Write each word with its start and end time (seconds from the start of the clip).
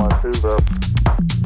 one, 0.00 0.22
two, 0.22 0.32
the. 0.40 1.39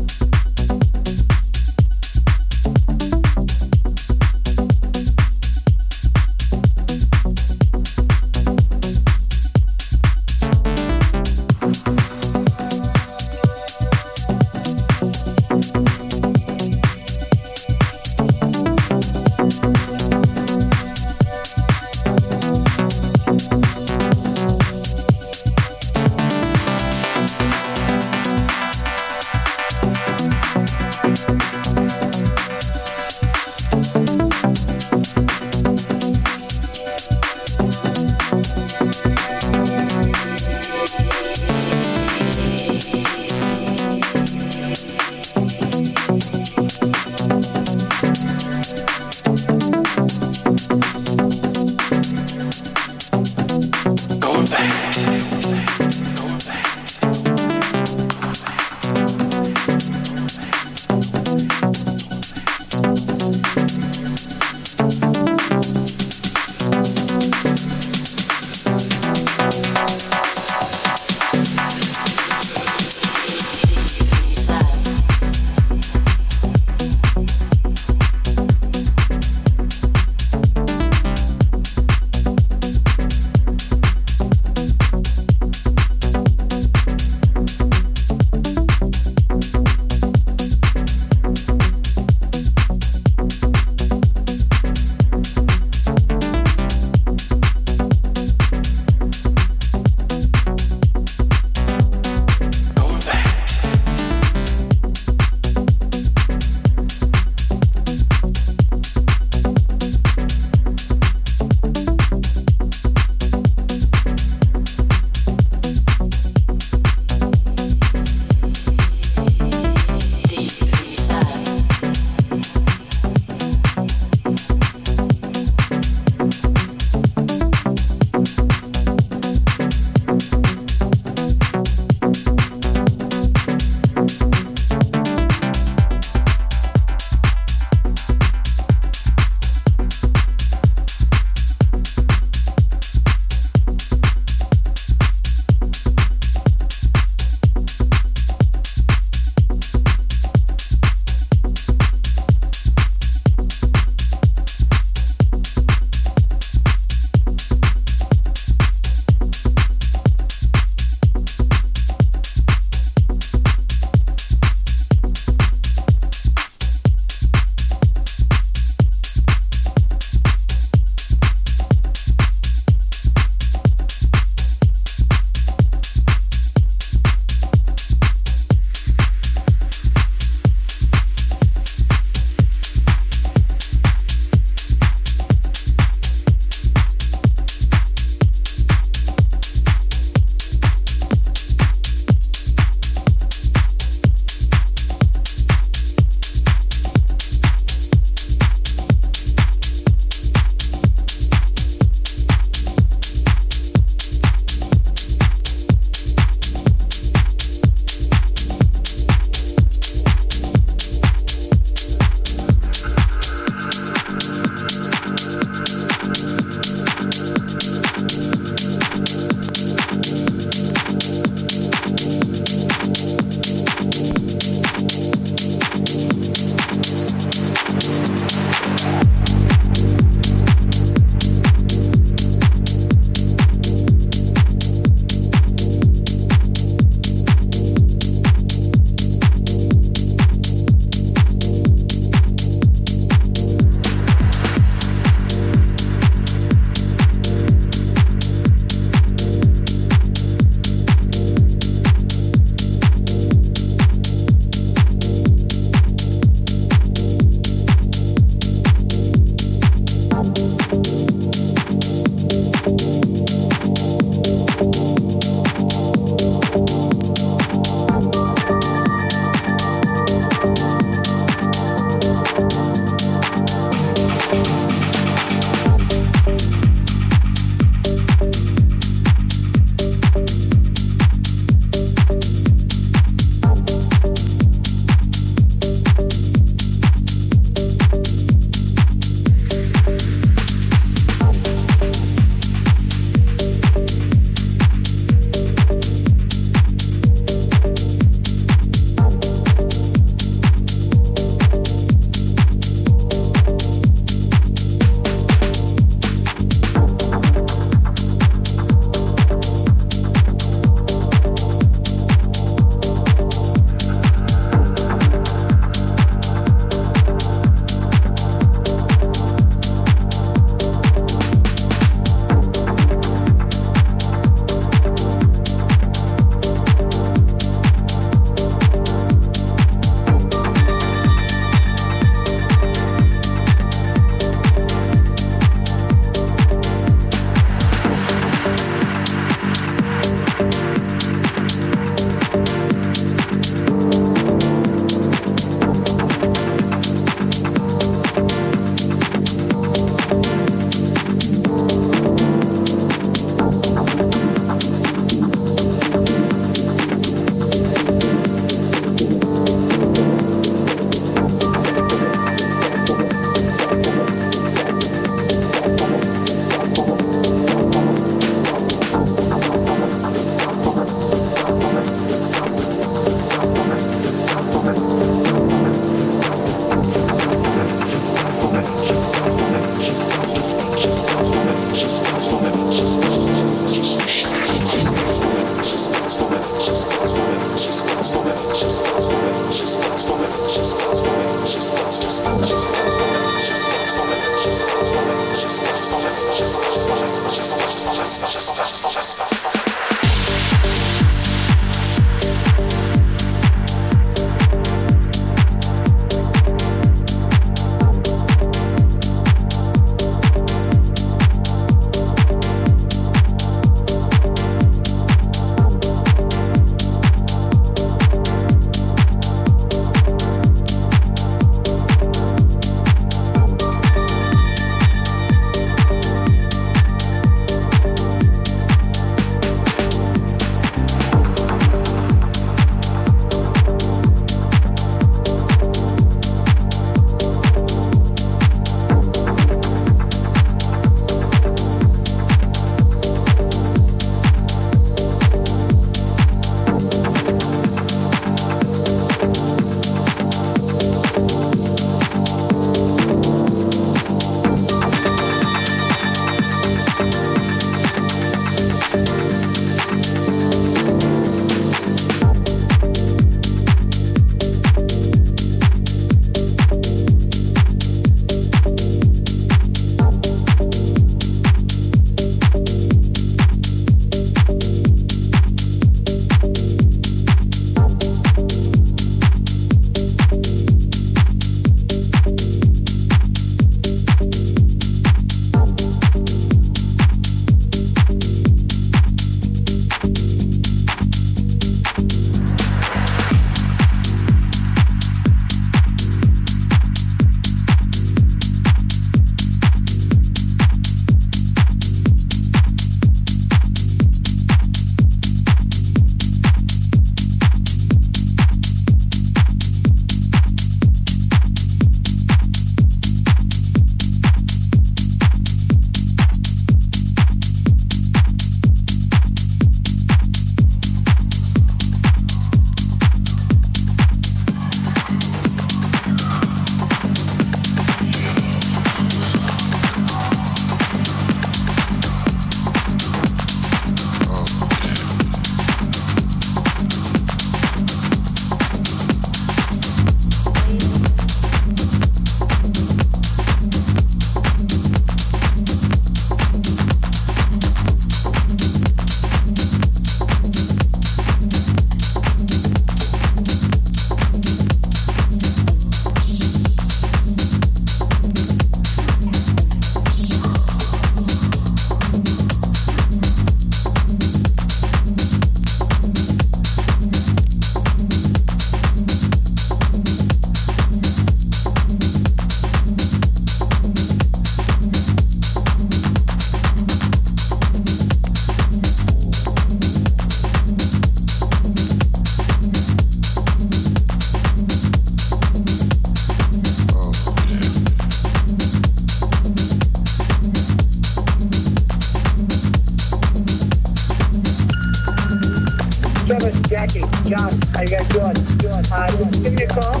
John, 596.26 597.52
how 597.72 597.82
you 597.82 597.88
guys 597.88 598.08
doing? 598.08 598.32
Doing? 598.56 598.84
Uh, 598.92 599.10
just 599.16 599.42
give 599.42 599.52
me 599.52 599.64
a 599.64 599.68
call. 599.68 600.00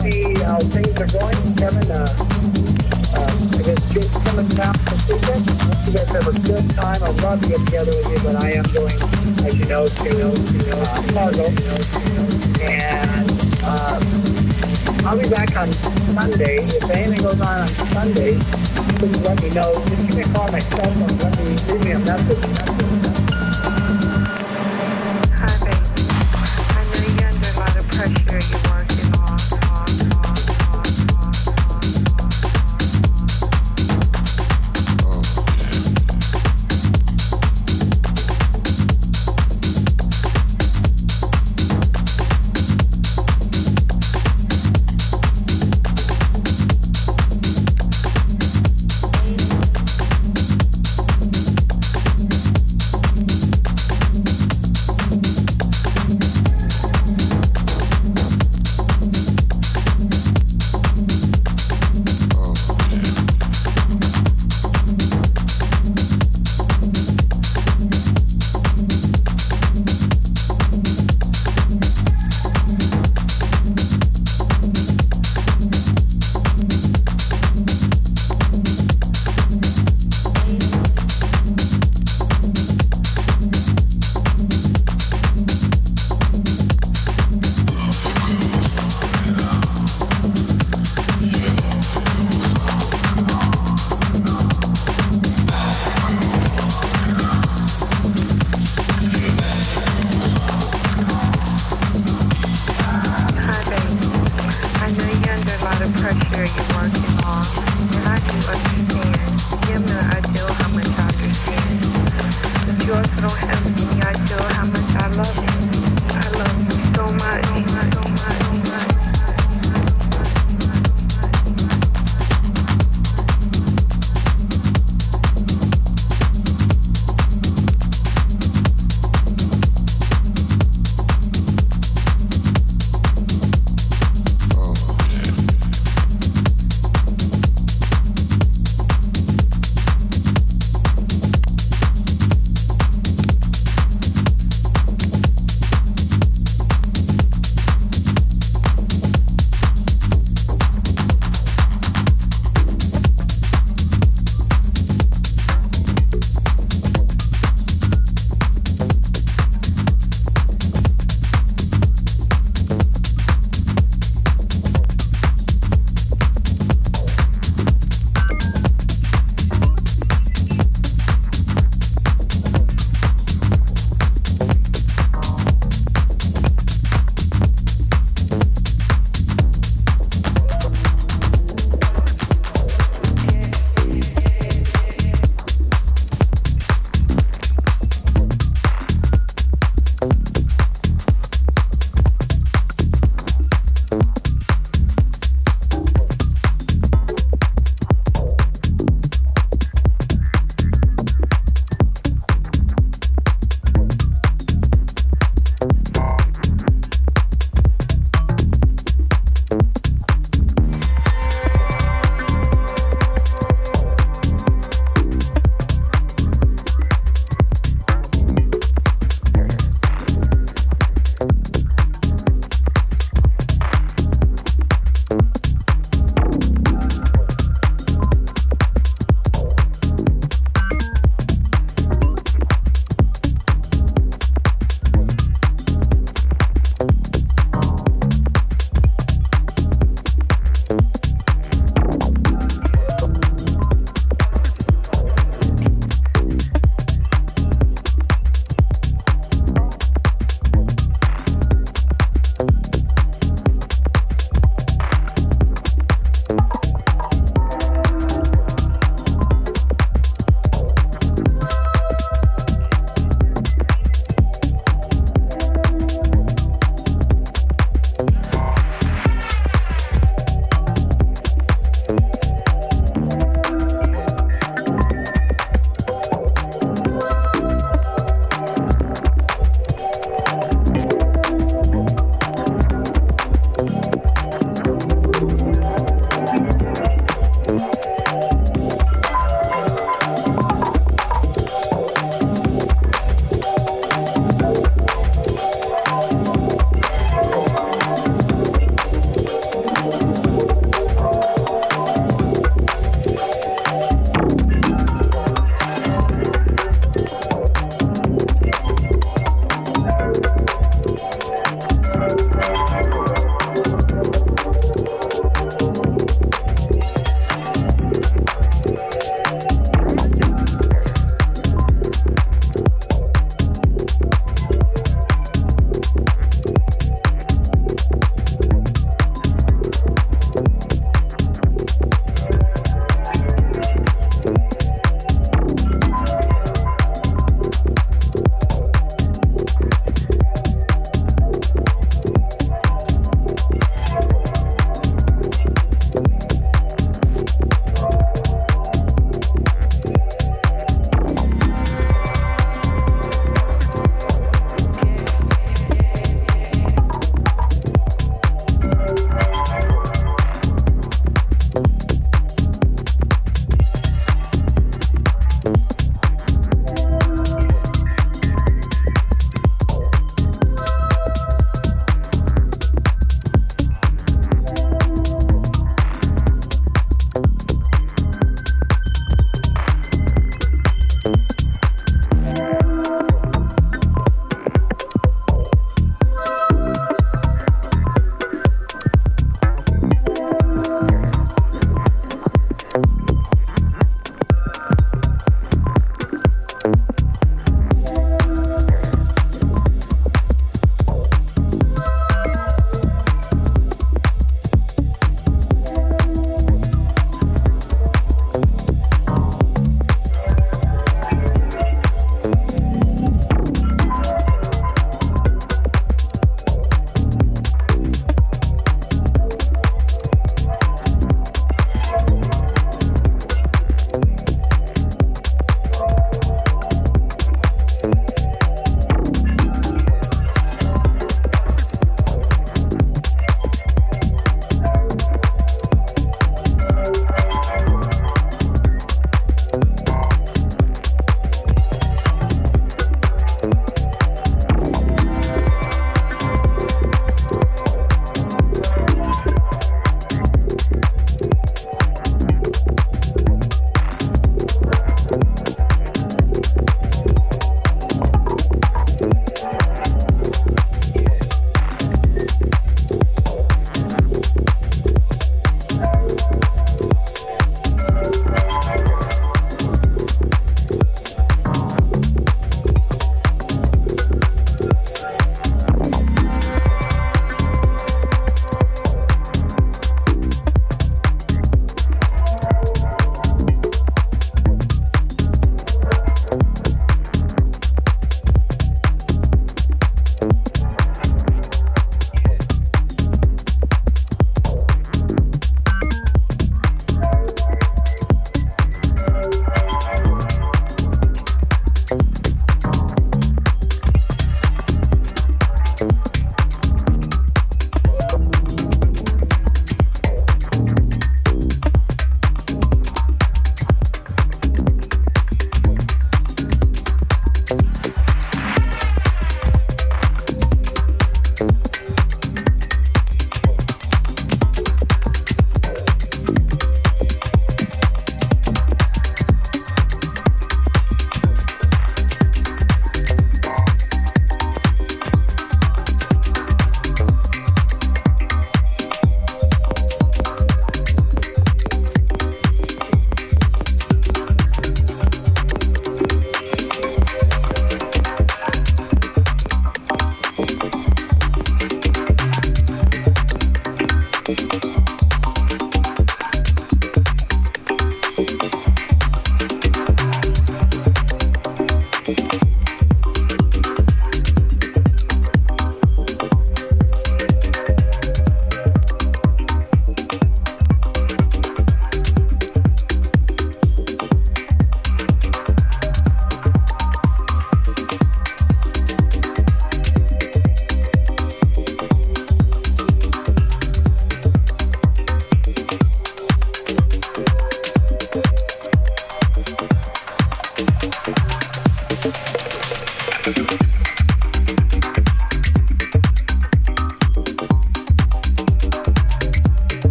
See 0.00 0.34
how 0.44 0.58
things 0.58 0.92
are 1.00 1.08
going. 1.08 1.56
Kevin, 1.56 1.90
uh, 1.90 2.04
uh, 3.16 3.30
I 3.56 3.62
guess 3.62 3.80
Jake's 3.92 4.12
coming 4.24 4.48
down 4.48 4.74
this 4.84 5.08
weekend. 5.08 5.46
You 5.86 5.92
guys 5.92 6.08
have 6.12 6.28
a 6.28 6.36
good 6.40 6.70
time. 6.76 7.02
I'd 7.02 7.20
love 7.22 7.40
to 7.40 7.48
get 7.48 7.60
together 7.64 7.92
with 7.92 8.10
you, 8.10 8.18
but 8.24 8.42
I 8.42 8.52
am 8.52 8.64
going, 8.72 9.00
as 9.44 9.56
you 9.56 9.64
know, 9.64 9.86
to 9.86 10.28
uh, 10.76 11.02
Fargo. 11.12 11.46
And 12.60 13.30
uh, 13.64 14.00
I'll 15.08 15.18
be 15.18 15.28
back 15.28 15.56
on 15.56 15.72
Sunday. 15.72 16.64
If 16.64 16.90
anything 16.90 17.22
goes 17.22 17.40
on 17.40 17.60
on 17.60 17.68
Sunday, 17.68 18.38
please 18.98 19.20
let 19.20 19.42
me 19.42 19.50
know. 19.50 19.72
Just 19.86 20.06
give 20.06 20.16
me 20.16 20.22
a 20.22 20.28
call 20.34 20.42
on 20.42 20.52
my 20.52 20.58
cell 20.58 20.92
phone. 20.92 21.18
Let 21.18 21.38
me 21.38 21.56
leave 21.72 21.84
me 21.84 21.90
a 21.92 21.98
message. 22.00 22.85